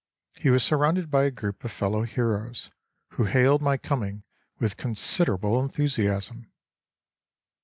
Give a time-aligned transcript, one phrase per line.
[0.35, 2.71] He was surrounded by a group of fellow heroes
[3.09, 4.23] who hailed my coming
[4.57, 6.51] with considerable enthusiasm.